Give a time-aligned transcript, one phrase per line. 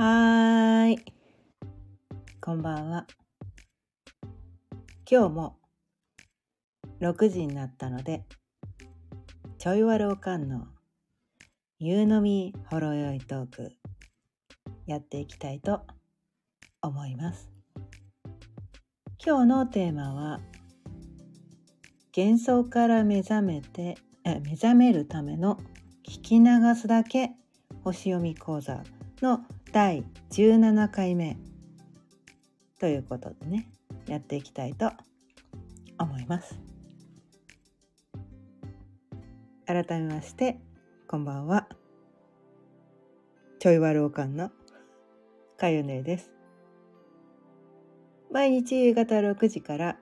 [0.00, 1.04] はーい。
[2.40, 3.04] こんばんは。
[5.10, 5.56] 今日も
[7.00, 8.22] 6時になったので、
[9.58, 10.68] ちょいわるおかんの
[11.80, 13.72] 夕飲みほろよいトーク
[14.86, 15.80] やっていきたいと
[16.80, 17.50] 思います。
[19.26, 20.40] 今日のテーマは
[22.16, 25.58] 幻想から目覚めてえ目覚めるための
[26.08, 26.44] 聞き流
[26.76, 27.32] すだけ
[27.82, 28.84] 星読み講座
[29.22, 29.40] の
[29.72, 31.36] 第17回目。
[32.80, 33.68] ということでね
[34.06, 34.92] やっていきたいと
[35.98, 36.58] 思います。
[39.66, 40.58] 改めまして
[41.06, 41.68] こんばんは。
[43.58, 44.50] ちょいわるおかんの
[45.58, 46.30] かゆねです。
[48.30, 49.98] 毎日夕方6時から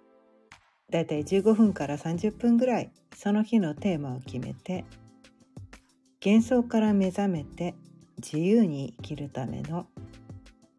[0.91, 4.85] だいたい15分から30分ぐらいその日のテーマを決めて
[6.25, 7.75] 幻想から目覚めて
[8.19, 9.87] 自由に生きるための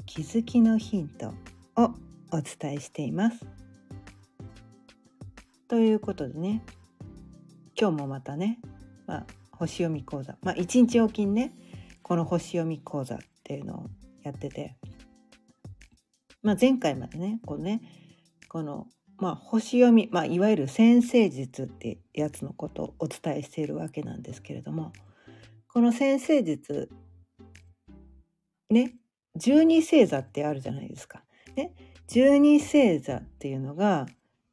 [0.05, 1.33] 気づきのヒント
[1.75, 1.93] を
[2.31, 3.45] お伝えしています。
[5.67, 6.63] ということでね
[7.79, 8.59] 今日もまたね、
[9.05, 11.53] まあ、星読み講座まあ一日おきにね
[12.01, 13.89] この星読み講座っていうのを
[14.23, 14.77] やってて、
[16.41, 17.81] まあ、前回までねこうね
[18.47, 18.87] この
[19.19, 24.93] まあ、星読み、まあ、いわゆる先生術ってやつのことをお伝えしているわけなんですけれども
[25.67, 26.91] この先生術
[28.69, 28.95] ね
[29.35, 31.23] 十二星座ってあるじゃないですか。
[31.55, 31.73] ね、
[32.07, 34.07] 十二星座っていうのが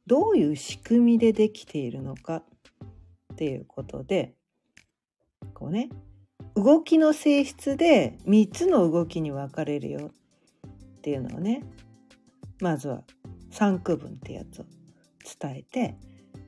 [0.07, 2.43] どういう仕組みでできているのか
[3.33, 4.33] っていうことで
[5.53, 5.89] こうね
[6.55, 10.11] 動きの性質で3つの動きに分かれるよ
[10.97, 11.63] っていうのをね
[12.59, 13.03] まずは
[13.51, 14.65] 3区分ってやつを
[15.39, 15.95] 伝えて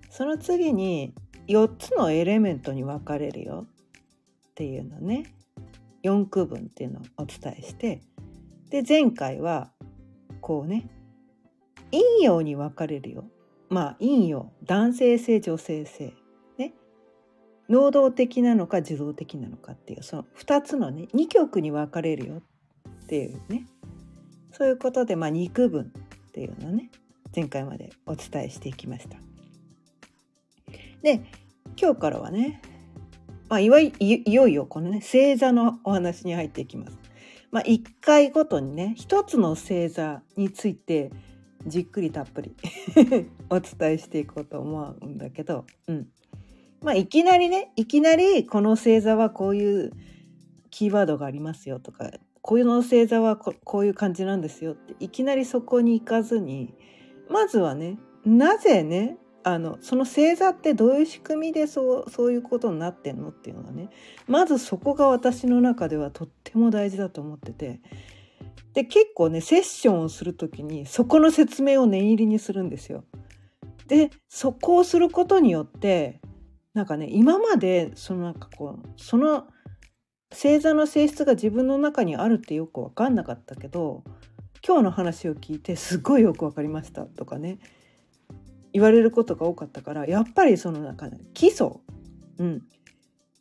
[0.09, 1.13] その次に
[1.47, 3.67] 4つのエレメントに分かれるよ
[4.49, 5.33] っていうのね
[6.07, 8.01] 4区分っていうのをお伝えして
[8.69, 9.71] で前回は
[10.41, 10.89] こうね
[11.91, 13.25] 陰陽に分かれるよ。
[13.69, 16.13] まあ陰陽男性性女性性。
[16.57, 16.73] ね。
[17.69, 22.41] 能動的なのか受動的なのかっていうその2つのね2極に分かれるよ
[23.03, 23.65] っていうね。
[24.51, 25.93] そういうことでまあ2区分
[26.27, 26.89] っていうのね
[27.35, 29.17] 前回までお伝えしていきました。
[31.01, 31.23] で
[31.79, 32.61] 今日からはね、
[33.49, 36.97] まあ、いわいいよいよこのね星座のお話に入っていきます。
[37.49, 41.11] まあ、1回ごとにね一つの星座について
[41.65, 42.55] じっくりたっぷり
[43.49, 46.07] お伝えしていこうと思うんだけど、うん
[46.81, 49.91] まあ、いきなりねいきなりこの星座はこういう
[50.69, 56.75] キーワードがありますよとかこういうの星座はここういう感じなんですよっていきなりそこに行かずに
[57.29, 63.89] まずはねなぜねあのその星座ってどういう仕組みでそうそういうことになってんのっていうのがね
[64.27, 67.79] まずそこが私の中ではとっても大事だと思ってて
[68.73, 73.05] で結構ねセッションをする時にそこの説明を念入りにするんですよ。
[73.87, 76.19] でそこをすることによって
[76.73, 79.47] なんかね今までそのなんかこうその
[80.29, 84.03] 星座の性質が自分の中にあるってよく分かんなかったけど
[84.61, 87.59] 今日の話を聞いてすごいよく分かりましたとかね
[88.73, 91.71] 言われることが多かったからやっぱりそのなんか、ね、基礎、
[92.37, 92.63] うん、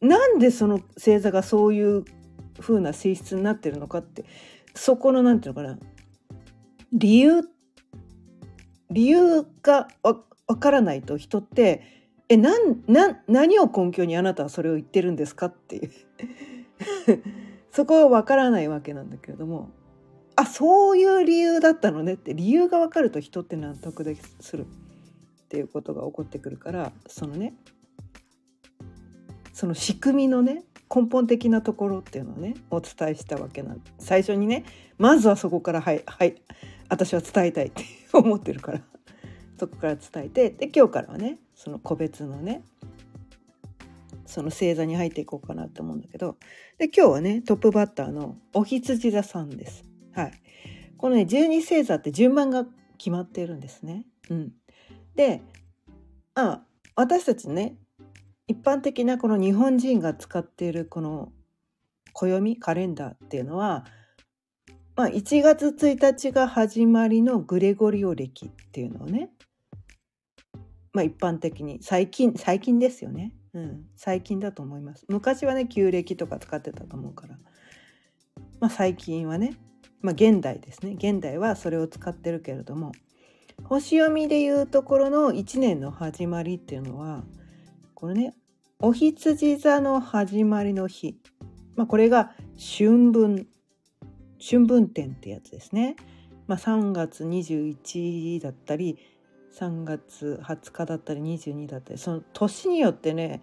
[0.01, 2.05] なんでその星座がそういう
[2.61, 4.25] 風な性質になってるのかって
[4.75, 5.79] そこのなんていうのかな。
[6.93, 7.43] 理由
[8.91, 11.83] 理由がわ分からないと人って
[12.29, 15.91] えなんな何を根拠にあなたはそれを言ってるんですかっていう。
[17.73, 19.69] そこは分からないわけなんだけれども
[20.35, 24.67] あそういう理由だったのねって理由が分かると人って納得でする。
[25.47, 27.55] っていうことが起こってくるからそのね
[29.53, 30.65] その仕組みのね
[30.95, 34.65] 根本的なところっていうのをねお伝えしたわけなん最初にね
[34.99, 36.35] まずはそこからはいはい
[36.89, 38.81] 私は伝えたいって思ってるから
[39.57, 42.65] そこから伝えてで今日からはねその個別のね
[44.27, 46.37] その星座に入っていこうかなと思うんだけど
[46.79, 49.85] で今日はねトップバッターのお羊座さんです。
[50.13, 50.33] はい、
[50.97, 52.67] このね12星座って順番が
[52.99, 54.05] 決まっているんですね。
[54.31, 54.53] うん、
[55.17, 55.43] で
[56.35, 56.61] あ
[56.95, 57.77] 私たちね
[58.47, 61.33] 一般的なこの日本人が使っているこの
[62.13, 63.85] 暦カレンダーっていうのは、
[64.95, 69.31] まあ、1月1日が始まりのグレゴリオ暦っていうのをね、
[70.93, 75.05] まあ、一般的に最近最近ですよね、うん、最近だと思います。
[75.09, 77.37] 昔はね旧暦とか使ってたと思うから、
[78.61, 79.55] まあ、最近はね、
[80.01, 80.93] まあ、現代ですね。
[80.93, 82.93] 現代はそれを使ってるけれども
[83.65, 87.25] 星読みでいうところの1年の始まりっていうのは
[87.95, 88.35] これね
[88.81, 91.17] お羊座の始まりの日、
[91.75, 93.49] まあ、これが春分。
[94.39, 95.97] 春分点ってやつですね。
[96.47, 98.99] まあ、3月21だったり
[99.59, 103.43] 3月20日だったり22だったりその年によってね、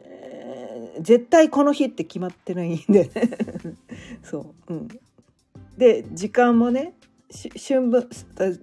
[0.00, 3.10] えー、絶対この日って決まってないんでね。
[4.24, 4.88] そう、うん、
[5.76, 6.94] で時間もね
[7.32, 8.08] 春分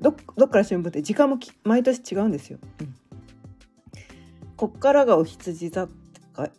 [0.02, 2.60] どどっから春分って時間も毎年違うんですよ。
[2.80, 2.96] うん、
[4.56, 5.94] こっからがお羊座と
[6.36, 6.50] か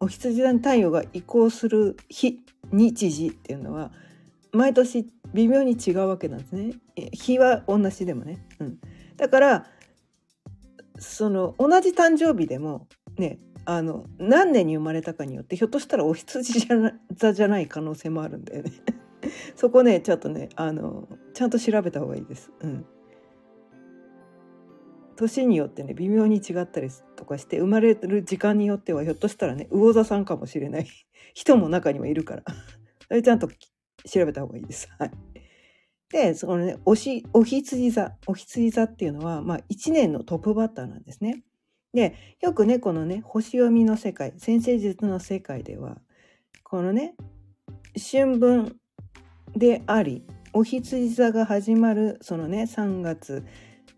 [0.00, 2.40] お羊座に太陽が移行する日
[2.72, 3.90] 日時っていうのは
[4.52, 6.74] 毎年微妙に違うわけなんですね。
[7.12, 8.44] 日は同じでもね。
[8.60, 8.78] うん、
[9.16, 9.66] だから
[10.98, 16.66] その同じ誕生日でもねあの何年に生まれたかによってひょっとしたらお羊
[17.14, 18.72] 座じゃない可能性もあるんだよね。
[19.56, 22.52] そこねちょっとねあのちゃんと調べた方がいいです。
[22.60, 22.86] うん、
[25.16, 30.86] 年によってね微妙に違ったりとかして生まれる時間によってはひょっとしたらね魚座さんかもしれない
[31.34, 32.44] 人も中にはいるから
[33.08, 34.88] それちゃんと調べた方がいいです。
[34.98, 35.10] はい、
[36.10, 41.42] でそのねおしお羊座お羊座っていうのは、まあ、1年のトップバッターなんですね。
[41.94, 46.00] でよくねこのね星読みの世界先生術の世界では
[46.62, 47.16] このね
[47.96, 48.76] 春分
[49.58, 50.22] であり
[50.52, 53.44] お羊座が始まるそのね3月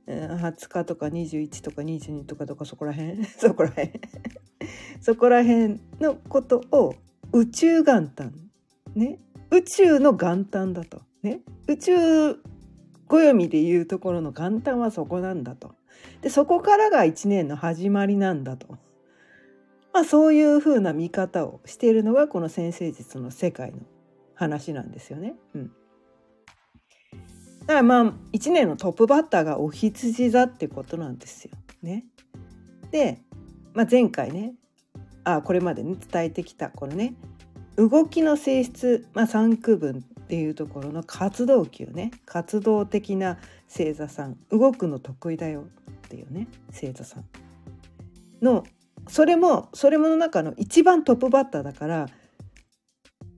[0.06, 3.92] 20日とか21とか22とかとかそこら辺 そこら辺
[5.00, 6.94] そこら辺のことを
[7.32, 8.32] 宇宙元旦
[8.94, 9.18] ね。
[9.50, 11.02] 宇宙の元旦だと。
[11.22, 11.40] ね。
[11.66, 12.40] 宇宙
[13.08, 15.74] 暦でいうところの元旦はそこなんだと。
[16.22, 18.78] でそこからが1年の始まりなんだと。
[19.92, 23.78] まあそういうふうな見方をしているのがこの先生術の世界の
[24.40, 25.34] 話なんですよね。
[25.54, 25.70] うん、だ
[27.66, 31.50] からまあ1年のトップバッターがお羊座ってことなんですよ。
[31.82, 32.06] ね。
[32.90, 33.20] で、
[33.74, 34.54] まあ、前回ね
[35.24, 37.14] あこれまでに伝えてきたこのね
[37.76, 43.38] 動きの性質、まあ、三区分っていうところの活動球ね活動的な
[43.68, 47.24] 星座さん動くの得意だよっていうね星座さん
[48.42, 48.64] の
[49.06, 52.08] それもそれもの中の一番トップバッターだから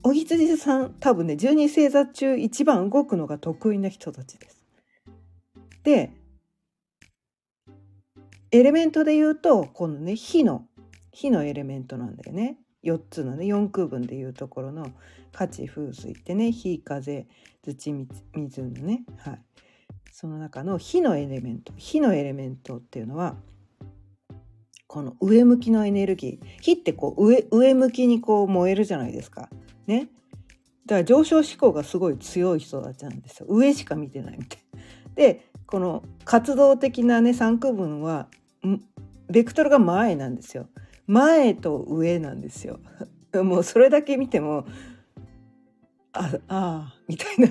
[0.03, 4.63] お羊さん多分ね12星座中一番動くのが得意な人たちです。
[5.83, 6.11] で
[8.51, 10.65] エレメントで言うとこのね火の
[11.11, 12.57] 火のエレメントなんだよね。
[12.83, 14.91] 4つのね4空分でいうところの
[15.31, 17.27] 価値風水ってね火風
[17.65, 17.73] 土
[18.35, 19.41] 水のね、はい、
[20.11, 23.37] その中の火のエレメント火のエレメントっていうのは
[24.85, 29.49] この上向きのエネルギー火ってこう上上向きにこう燃えるじゃないですか。
[29.87, 30.09] ね。
[30.85, 33.45] だから上昇志向がすごい強い人たちなんですよ。
[33.49, 34.59] 上しか見てないみたい。
[35.15, 38.27] でこの活動的なね三区分は
[39.29, 40.67] ベクトルが前なんですよ。
[41.07, 42.79] 前と上なんですよ。
[43.43, 44.65] もうそれだけ見ても
[46.13, 47.49] ああみたいな。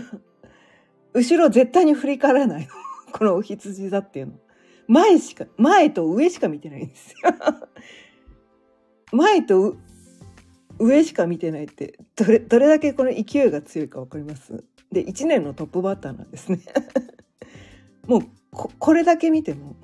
[1.14, 2.68] 後ろ絶対に振り返らない
[3.12, 4.32] このお羊座っていうの。
[4.88, 7.18] 前しか前と上しか見てないんですよ。
[9.12, 9.76] 前と
[10.78, 14.64] 上しか見てないってどれどれだけこの勢いが強いか分かります？
[14.90, 16.60] で1年のトップバッターなんですね。
[18.06, 19.76] もうここれだけ見ても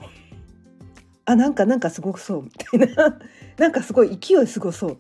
[1.25, 3.19] あなんかなんかすごくそうみたいな。
[3.59, 4.99] なんかすごい勢いすごそう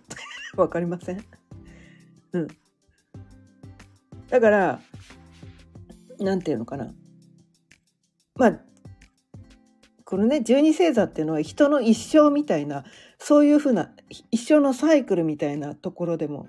[0.56, 1.24] 分 かりません？
[2.32, 2.48] うん。
[4.28, 4.80] だから
[6.20, 6.92] なんていうのかな。
[8.34, 8.60] まあ
[10.08, 12.84] このね十二星座っていうのは人の一生みたいな
[13.18, 13.90] そういうふうな
[14.30, 16.48] 一生のサイクルみたいなところでも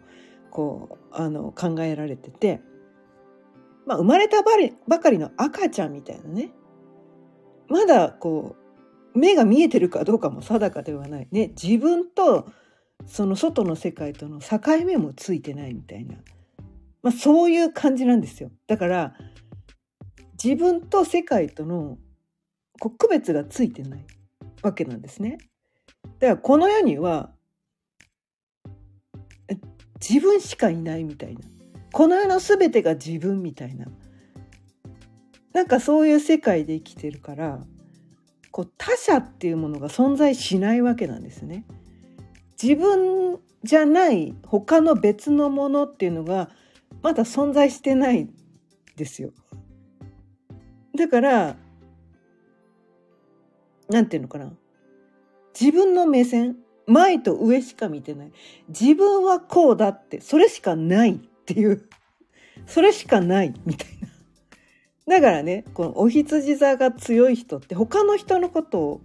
[0.50, 2.62] こうあの考えられてて、
[3.86, 6.52] まあ、生まれたばかりの赤ちゃんみたいなね。
[7.68, 8.56] まだこ
[9.14, 11.52] う目が見えてるかどうかも定かではないね。
[11.62, 12.48] 自分と
[13.08, 16.16] その外の世界との境目もついてないみたいな、
[17.04, 18.52] まあ、そういう感じなんですよ。
[18.68, 19.16] だから
[20.42, 21.98] 自分と世界との
[22.80, 24.06] こう区別がついてない
[24.62, 25.38] わけなんですね。
[26.20, 27.32] だからこの世には
[30.00, 31.42] 自分しかいないみたいな
[31.92, 33.88] この世の全てが自分みたいな
[35.54, 37.60] なんかそういう世界で生きてるから
[38.52, 41.66] こう他者っていうものが存在しないわけなんですね。
[42.62, 46.50] 自分じゃない他の別のものっていうのが
[47.02, 48.30] まだ存在してない
[48.96, 49.32] ですよ。
[50.96, 51.56] だから
[53.90, 54.52] なんていうのかな。
[55.60, 58.32] 自分の目線前と上しか見てない。
[58.70, 61.88] 自分はこうだってそれしかないっていう。
[62.68, 65.16] それしかないみたいな。
[65.16, 69.02] だからねこのお羊座が強い人って他の人のことを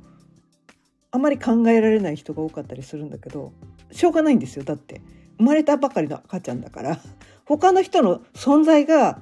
[1.10, 3.52] あまり考えられない人が多かったりするんだけど
[3.90, 5.00] しょうがないんですよだって。
[5.38, 7.00] 生まれたばかりの赤ちゃんだから。
[7.46, 9.20] 他の人の存在が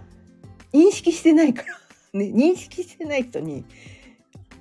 [0.73, 1.65] 認識してないか
[2.13, 3.65] ら、ね、認識してない人に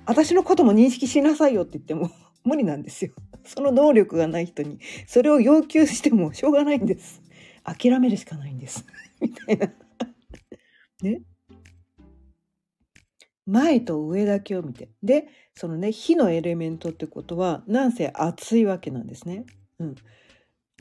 [0.06, 2.10] 私のことも認識しなさいよって言っても
[2.44, 3.12] 無理なんですよ。
[3.44, 7.22] その能力がない人にそれを要求してもしょうがないんです。
[7.64, 8.84] 諦めるしかないんです。
[9.20, 9.72] みたいな。
[11.02, 11.22] ね。
[13.46, 14.90] 前と上だけを見て。
[15.02, 19.46] で、そのね、火のエレメントってことは、なんせ熱いわけなんですね。
[19.80, 19.94] うん。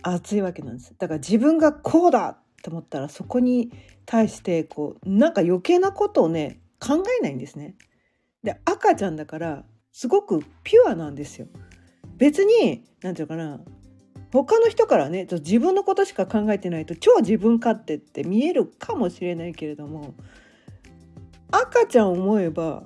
[0.03, 0.93] 熱いわけなんです。
[0.97, 3.71] だから自分がこうだって思ったら、そこに
[4.05, 7.75] 対して、こう、なんか余計なことをね、考えないんですね。
[8.43, 11.47] で、赤ちゃんだから、すごくピュアなんですよ。
[12.17, 13.61] 別に、なんていうかな、
[14.31, 20.13] 他の人からね自分のことしか考えてないと超自分勝手って見えるかもしれないけれども
[21.51, 22.83] 赤ちゃん思えば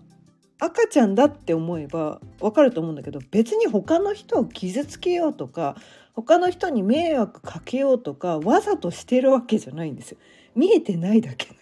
[0.60, 5.76] 赤ちゃんだって思えばわかると思うんだけど別に他の人を傷つけようとか
[6.14, 10.18] 他の人に迷惑かけようとかわざとしてるわけじゃないんですよ。
[10.56, 11.60] 見えてないだけなの。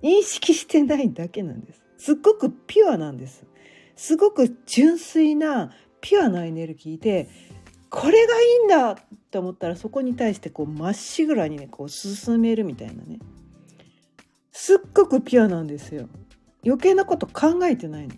[0.08, 1.82] 認識してないだけなんです。
[1.98, 3.44] すっごくピュアなんです。
[3.96, 7.28] すごく純粋なピュアなエネルギーで
[7.88, 8.96] これがいいんだっ
[9.30, 13.18] て思ったらそこに対してこうまっしぐらにねこう進めるみたいなね。
[14.52, 16.08] すっごくピュアなんですよ。
[16.64, 18.14] 余計なこと考えてないの。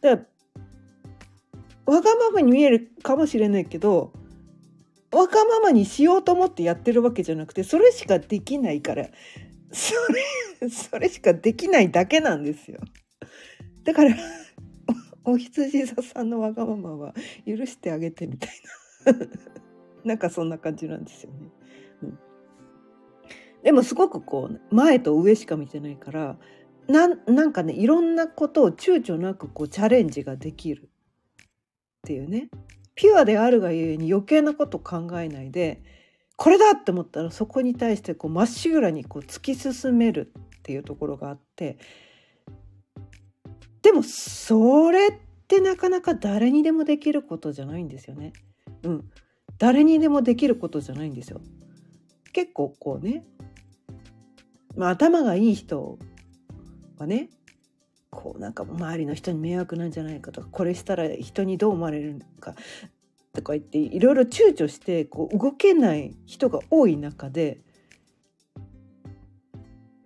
[0.00, 0.22] だか
[1.86, 4.12] らわがままに見えるかもしれないけど
[5.12, 9.06] わがままにしようと思ってやってるわけじゃなくてそれしかできないから
[9.72, 9.94] そ
[10.60, 12.80] れ それしかできないだけなんですよ。
[13.84, 14.14] だから
[15.24, 17.14] お羊座さんのわがままは
[17.46, 18.50] 許してあげてみたい
[19.04, 19.12] な。
[20.04, 21.50] なんかそんな感じなんですよね。
[22.02, 22.18] うん、
[23.64, 26.38] でもすごくこう前と上しか見てないから
[26.86, 30.82] なんかねいろんなことを躊躇なくこうチャレンジができる。
[30.84, 30.88] っ
[32.06, 32.48] ていうね。
[32.94, 35.82] ピュアであるがゆえに余計なこと考えないで
[36.36, 41.78] これだって思ったらそこに対してこうまっしぐらにこう突き進めるっていうところがあって
[43.82, 45.12] でもそれっ
[45.48, 48.32] てなかなか誰にでもできることじゃないんですよね。
[48.82, 49.10] うん。
[49.58, 51.40] 誰にでもできることじゃないんですよ。
[52.32, 53.24] 結構こうね、
[54.74, 55.98] まあ、頭がいい人
[56.98, 57.30] はね
[58.10, 62.54] こうなんか周りの人に迷惑なんじゃないかとかこれしたら人にどう思われるか
[63.36, 67.60] とか言っていろいろ躊躇してこう動けない人が多い中で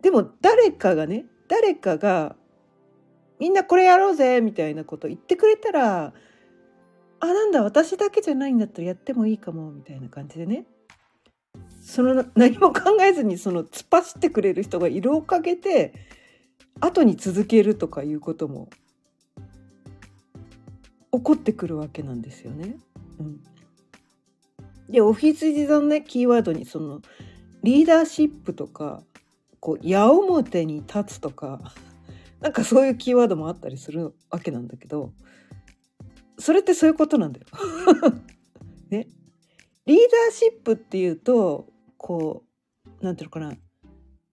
[0.03, 2.35] でも誰かがね誰かが
[3.39, 6.13] みんなこれやろうぜみたいなこと言ってくれたら
[7.21, 10.65] あなんだ私だけじゃないんだったらやってもいいかもみたいな感じでね
[11.81, 15.95] その何も考えずにその突っ走ってくれる人がいるおかげで
[16.81, 18.71] 後に続けるとかいうことも
[21.13, 22.77] 起こってくるわけなんですよね。
[24.89, 27.01] でオフィス時のねキーワードにその
[27.63, 29.03] リーダーシップとか
[29.61, 31.75] こう矢面に立つとか
[32.41, 35.13] なんかそういうキーワードもあったりするわけなんだけど
[36.39, 37.47] それってそういうことなんだよ。
[38.89, 39.07] ね。
[39.85, 42.45] リーダーシップっていうとこ
[43.01, 43.53] うなんていうのかな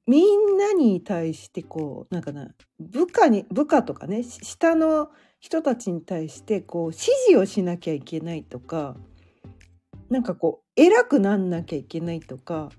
[0.05, 8.95] みんなに対してこうなんかな部下に部下とかね下の人たちに対してこう指示をしなきゃいけないとか
[10.09, 12.69] なんかこう偉くなんなきゃいけないとか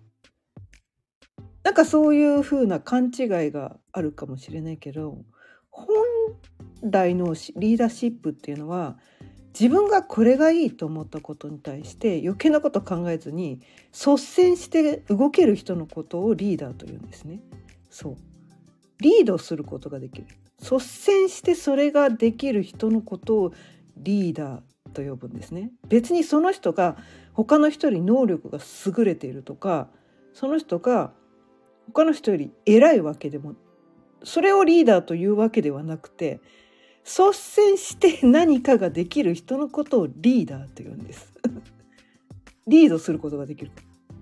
[1.62, 5.18] なんかそういう風な勘違いがあるかもしれないけど
[5.70, 5.86] 本
[6.82, 8.96] 来のリーダーシップっていうのは
[9.58, 13.60] 自分がこれがいいと思ったことに対して余計なこと考えずに
[13.92, 17.40] 率先して動ける人のことをリーダーというんですね。
[17.90, 18.16] そう
[19.00, 20.26] リードすることができる
[20.60, 23.52] 率先してそれができる人のことを
[23.96, 25.70] リーダーと呼ぶんですね。
[25.88, 26.96] 別にその人が
[27.32, 29.88] 他の人より能力が優れているとか
[30.32, 31.12] その人が
[31.86, 33.54] 他の人より偉いわけでも
[34.24, 36.40] それをリーダーというわけではなくて
[37.04, 41.32] 率先して何かができる人のことをリーダーと言うんです。
[42.66, 43.70] リードすることができる。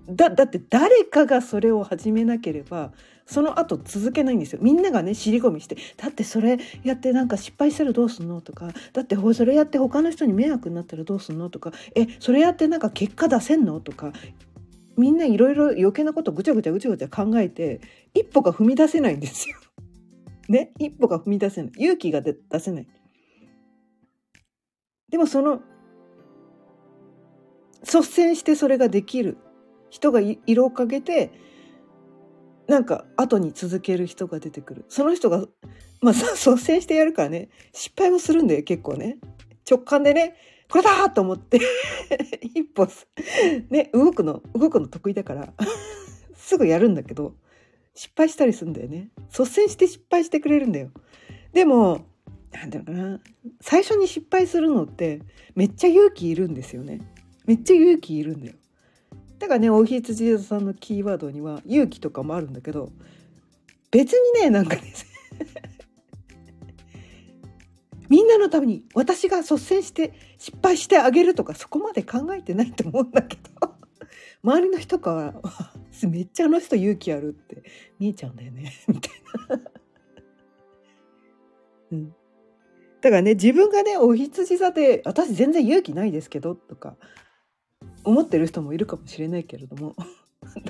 [0.09, 2.93] だだって誰かがそれを始めなければ
[3.29, 14.13] その後続けないんですよみんながね尻込みして「だってそれやってなんか失敗したらどうすんの?」とか「だってそれやって他の人に迷惑になったらどうすんの?」とか「えそれやってなんか結果出せんの?」とか
[14.97, 17.81] みんないろいろ余計なことぐちゃぐちゃぐちゃぐちゃ考えて
[18.13, 19.57] 一歩が踏み出せないんですよ。
[20.49, 20.71] ね？
[20.79, 22.87] 一歩が踏み出せない勇気が出せない。
[25.09, 25.61] でもその
[27.81, 29.37] 率先してそれができる
[29.89, 31.31] 人がいるおかげで
[32.67, 34.85] なんか後に続ける人が出てくる。
[34.89, 35.45] その人が
[36.01, 37.49] まあ 率先してやるからね。
[37.73, 39.17] 失敗もするんだよ結構ね。
[39.69, 40.35] 直感でね
[40.69, 41.59] これだと思って。
[42.41, 42.87] 一歩
[43.69, 45.53] ね動くの動くの得意だから。
[46.35, 47.35] すぐやるんだけど
[47.93, 49.09] 失敗したりするんだよね。
[49.29, 50.91] 率先して失敗してくれるんだよ。
[51.53, 52.05] でも
[52.51, 53.19] なんていうのかな。
[53.61, 55.21] 最初に失敗するのって
[55.55, 56.99] めっちゃ勇気いるんですよね。
[57.45, 58.55] めっちゃ勇気いるんだよ。
[59.39, 62.91] だからねおひつじさんのキーワードには勇気とかもあるんだけど
[63.91, 64.93] 別にねなんかね
[68.09, 73.75] みんなのために私が率先して失敗してあげるとかそこまで考えてないと思うんだけど
[74.43, 75.41] 周りの人から
[76.09, 77.63] 「めっちゃあの人勇気ある」って
[77.99, 79.13] 見えちゃうんだよね みたい
[79.49, 79.61] な。
[81.89, 82.09] うん、
[82.99, 86.97] だからね自分がねお羊座で私全然勇気ないですけどとか
[88.07, 89.95] 思ってる人もいるかもしれないけれども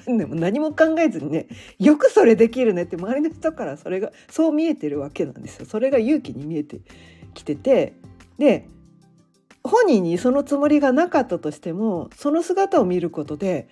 [0.06, 5.66] でも何も考えずにねよくそれできるねって周りの人からそれがそう見えてるわけなんですよ。
[5.66, 6.82] それが勇気に見えて
[7.36, 7.94] きてて
[8.40, 8.68] で
[9.64, 13.68] 本人にそのつもりがなかったとしてもその姿を見ることで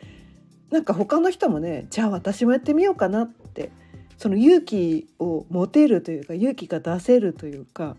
[0.69, 3.72] なんか他の人もねじゃあ私もやってみようかなって
[4.17, 7.95] その勇気を持てるというか勇気が出せるというか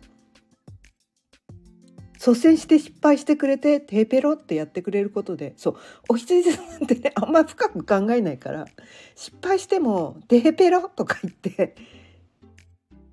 [2.33, 5.77] 率先して失敗してくれてテーペロってやってくれることでそう
[6.09, 8.67] お羊さんってね あんま深く考えないから
[9.15, 11.77] 失敗してもテーペロとか言って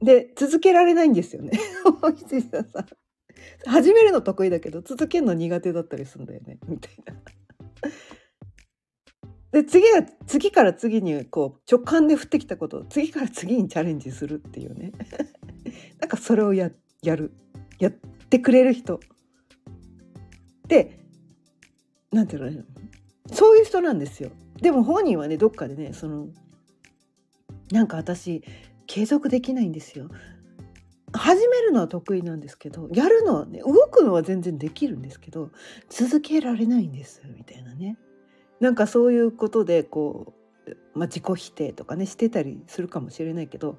[0.01, 1.51] で続けられないんですよね
[2.01, 2.85] お羊さんさ。
[3.65, 7.13] 始めるの得意だけど続けるの苦手だったりするんだよねみたいな。
[9.51, 14.93] で次は次から次にこう直感で降ってきたことを次から次にチャレンジするっていうね
[16.01, 16.71] なんかそれをや
[17.03, 17.31] やる
[17.79, 17.91] や
[18.33, 18.99] ってくれる人
[20.67, 20.97] で
[22.11, 22.63] なんていうの
[23.31, 24.31] そういう人なんですよ。
[24.59, 26.27] でも本人はねどっかでねその
[27.71, 28.43] なんか私
[28.87, 30.09] 継続できないんですよ。
[31.15, 35.51] 始めるのは得意なんですけどやるのはね動くのは全然できるんですけど
[35.87, 37.97] 続けられないんですみたいなね
[38.59, 40.33] なんかそういうことでこ
[40.65, 43.77] う、まあ、自己否定とかねしてたりするかもしれないけど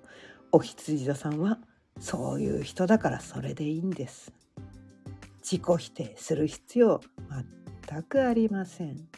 [0.52, 1.58] お羊座さんは
[1.98, 4.32] そういう人だからそれでいいんです。
[5.44, 7.00] 自己否定する必要
[7.88, 9.08] 全くありません。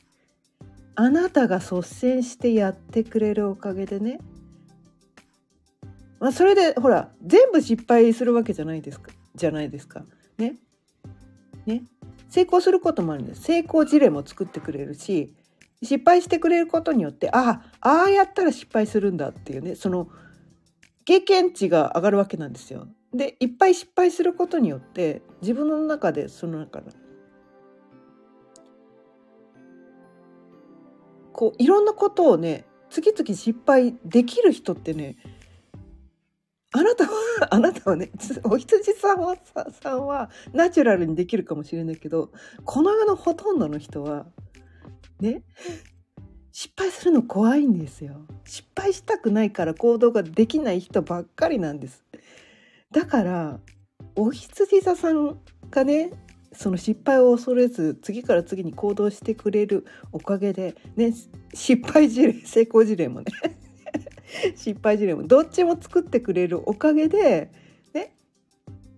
[0.97, 4.19] あなたが率先してやってくれるおかげでね
[6.19, 10.03] まあ、それでほら全部失敗するわけじゃないですかじゃないですか。
[10.39, 10.57] ね。
[11.67, 11.83] ね。
[12.29, 13.43] 成功することもあるんです。
[13.43, 15.35] 成功事例も作ってくれるし
[15.83, 20.09] 失敗してくれることによってああああやったら失敗するんだっていうねその
[21.05, 22.89] 経験値が上がるわけなんですよ。
[23.17, 26.87] でいっぱい失敗することによって自分の中でその中の
[31.33, 35.17] こういろんなことをね次々失敗できる人ってね
[36.73, 37.11] あなたは
[37.51, 38.11] あなたはね
[38.45, 39.37] お羊さんは
[39.81, 42.31] さんはナチュラルにできるかもしれないけど
[42.65, 44.27] この世のほとんどの人は
[45.21, 45.43] ね
[46.53, 48.25] 失敗するの怖いんですよ。
[48.47, 52.06] 失敗したくないから行動ができない人ばっかりなんです。
[52.91, 53.61] だから
[54.15, 55.39] お羊座さん
[55.71, 56.11] がね
[56.53, 61.13] その失敗を恐れず次から次に行動してくれるおかげでね
[61.53, 63.27] 失敗事例成功事例もね
[64.57, 67.51] 失敗事例もどっちも作ってくれるおかげで
[67.93, 68.17] ね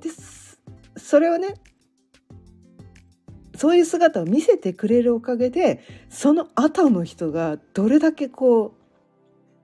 [0.01, 0.11] で
[0.97, 1.55] それをね
[3.57, 8.77] そういう姿を見せてくれるおかげでその後の人がどれだけこ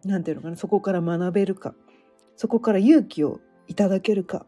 [0.05, 1.75] う何て言うのかなそこから学べるか
[2.37, 4.47] そこから勇気をいただけるか、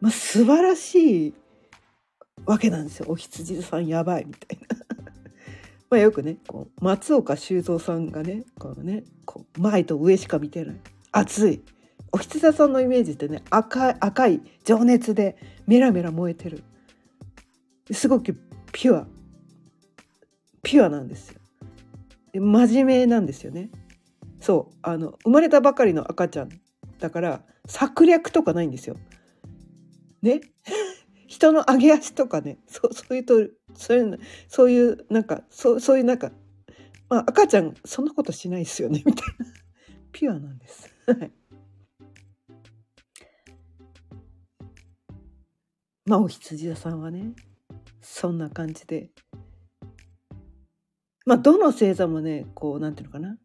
[0.00, 1.34] まあ、素晴らしい
[2.46, 3.06] わけなんですよ。
[3.08, 4.76] お羊さんやばいみたいな。
[5.90, 10.76] まあ、よくねこう松岡修造さんがねこのねこう前と上しか見てない。
[11.12, 11.62] 熱い。
[12.12, 16.62] お羊座さんのイメージってね赤い赤い情熱でメラメラ燃えてる。
[17.92, 18.36] すごく
[18.72, 19.06] ピュア。
[20.62, 21.40] ピュアなんですよ。
[22.34, 23.70] 真面目なんですよね。
[24.40, 26.48] そうあの生まれたばかりの赤ちゃん
[26.98, 28.96] だから策略とかないんですよ。
[30.22, 30.40] ね？
[31.26, 32.58] 人の上げ足とかね。
[32.66, 34.18] そうそういうとそういう
[34.48, 36.32] そういうなんかそうそういうなんか、
[37.08, 39.02] まあ、赤ちゃんそんなことしないですよね。
[39.06, 39.46] みたいな。
[40.12, 40.92] ピュアなんです。
[46.06, 47.34] まあお羊座さんはね
[48.00, 49.10] そんな感じで。
[51.26, 53.38] まあどの星座もねこうなんていうのかな。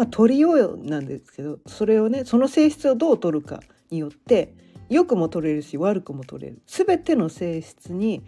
[0.00, 3.60] まあ取りようなんですけどそれをねその性質をどう取るか
[3.90, 4.54] によって
[4.88, 6.62] 良くも取れるし悪くも取れる。
[6.66, 8.24] 全ての性質に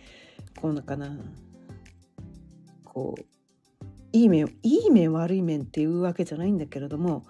[0.60, 1.16] こうなんかな
[2.84, 3.24] こう
[4.12, 7.24] いい面いい面悪い面っていうわけじゃないんだけれども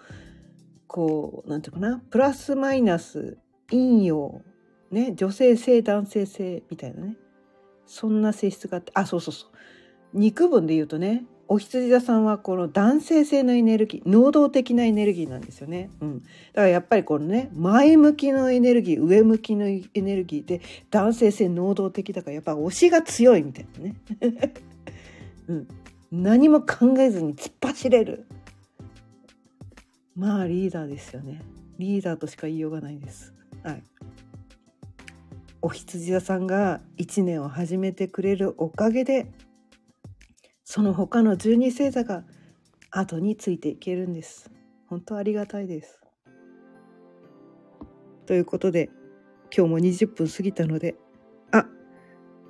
[0.88, 3.38] こうなんていうかなプラスマイナス
[3.70, 4.42] 陰陽
[4.90, 7.16] ね女性性男性性みたいなね。
[7.86, 9.50] そんな性質があってあそうそうそう。
[10.18, 16.30] 肉分で言うとねお羊座さんはこの男性性のエネルギー能動的なエネルギーなんですよね、うん、だか
[16.62, 23.94] らやっぱりこのね前向きのエネルギー上向きのエネルギーで男性性能動的だからやっぱ推しが強いみたいなね、
[25.48, 25.68] うん、
[26.10, 28.24] 何も考えずに突っ走れる。
[30.16, 31.42] まあリーダーですよね。
[31.78, 33.34] リーダーとしか言いようがないです。
[33.62, 33.82] はい。
[35.60, 39.26] お羊座さんが1年を始めてくれるおかげで
[40.64, 42.24] その他の12星座が
[42.90, 44.50] 後についていけるんです。
[44.86, 46.00] 本当ありがたいです。
[48.26, 48.90] ということで
[49.54, 50.94] 今日も20分過ぎたので
[51.50, 51.66] あ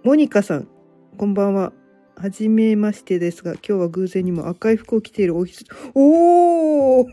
[0.04, 0.68] モニカさん
[1.16, 1.72] こんばんは。
[2.14, 7.06] はじめましてですが今日は偶然にも赤い服を着ているおひ つおお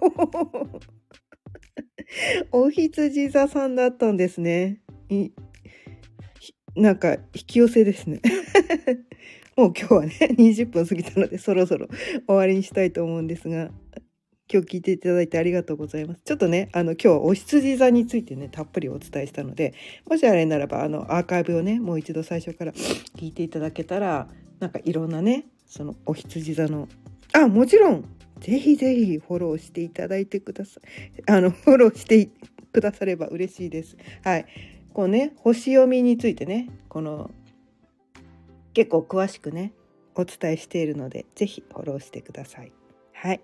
[2.51, 4.81] お羊座さんだったんですね。
[6.75, 8.21] なんか引き寄せですね。
[9.59, 11.87] もう今日はね 20分過ぎたのでそろそろ
[12.27, 13.71] 終わりにしたいと思うんですが
[14.51, 16.21] 今日聞いていただいてありがとうございます。
[16.23, 19.75] ちょっとね、あの今日はお羊座についてね、たっぷりお伝えしたので、
[20.09, 22.71] もしあれならばあのアーカイブをね、もう一度最初から
[23.15, 24.27] 聞いていただけたら、
[24.59, 26.87] なんかいろんなね、そのお羊座の、
[27.33, 28.05] あ、もちろん、
[28.39, 31.21] ぜひぜひフォローしていただいてください。
[31.27, 32.29] あの、 フォローして
[32.71, 33.97] くだされば嬉しいです。
[34.23, 34.45] はい。
[34.93, 37.31] こうね星読みについてねこの
[38.73, 39.73] 結構詳しくね
[40.15, 42.71] お伝えしているので是非フォローしてください。
[43.13, 43.41] はい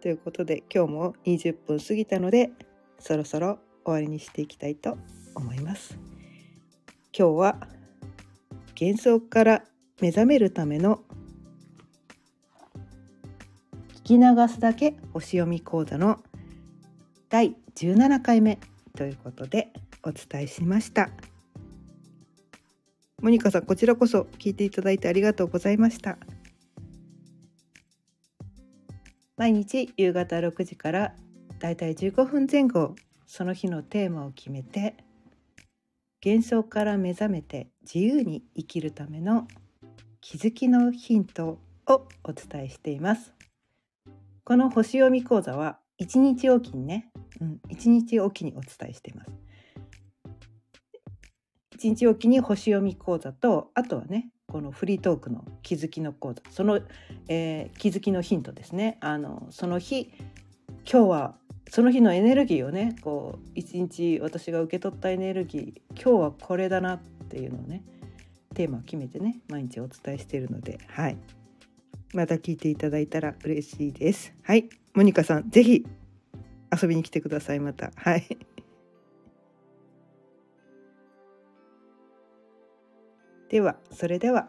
[0.00, 2.50] ということで今日も20分過ぎたので
[2.98, 4.96] そろそろ終わりにしていきたいと
[5.34, 5.98] 思います。
[7.16, 7.68] 今日は
[8.80, 9.64] 幻想から
[10.00, 11.00] 目覚めるための
[14.02, 16.18] 聞き流すだけ星読み講座の
[17.28, 18.58] 第17回目
[18.96, 19.72] ということで
[20.02, 21.10] お伝えしました
[23.20, 26.18] モニカさんこちらこそ聞いていただいてありがとうございました。
[29.36, 31.14] 毎日夕方6時から
[31.58, 32.94] だいたい15分前後
[33.26, 34.96] その日のテーマを決めて
[36.24, 39.46] 幻想から目覚めて自由に生きるための
[40.20, 43.32] 気づきのヒントをお伝えしています。
[44.44, 49.30] この星読み講座は1日おきにね、うん、1日おきにお伝えしています。
[51.78, 56.42] 1日おきに星読み講座とあとはねこのフリートークの気づきの講座。
[56.50, 56.80] その、
[57.28, 58.96] えー、気づきのヒントですね。
[59.00, 60.10] あのその日
[60.90, 61.34] 今日は
[61.70, 67.82] その日のエネルギーをねこう一日私が受け取ったエネルギー今日はこれだなっていうのをね
[68.54, 71.16] テーマを決めてね毎日お伝えしているのではい。
[72.14, 74.32] また聞いていただいたら嬉しいです。
[74.42, 74.68] はい。
[74.94, 75.86] モニカさん是非
[76.82, 77.92] 遊びに来てくださいまた。
[77.94, 78.26] はい。
[83.48, 84.48] ではそれでは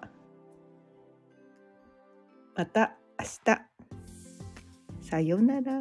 [2.55, 3.61] また明日
[5.01, 5.71] さようなら。